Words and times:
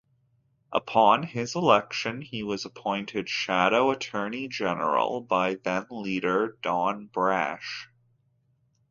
Upon 0.73 1.21
his 1.21 1.53
election, 1.55 2.23
he 2.23 2.41
was 2.41 2.65
appointed 2.65 3.29
shadow 3.29 3.91
Attorney-General 3.91 5.21
by 5.29 5.53
then 5.63 5.85
leader 5.91 6.57
Don 6.63 7.05
Brash. 7.05 7.87